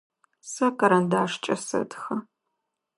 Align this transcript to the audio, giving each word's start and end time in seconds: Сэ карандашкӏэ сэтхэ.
Сэ 0.51 0.67
карандашкӏэ 0.79 1.55
сэтхэ. 1.67 2.15